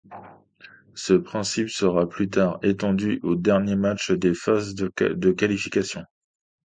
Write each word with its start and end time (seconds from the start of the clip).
Ce 0.95 1.13
principe 1.13 1.69
sera 1.69 2.09
plus 2.09 2.27
tard 2.27 2.57
étendu 2.63 3.19
aux 3.21 3.35
derniers 3.35 3.75
matchs 3.75 4.09
des 4.09 4.33
phases 4.33 4.73
de 4.73 4.87
qualification. 5.31 6.03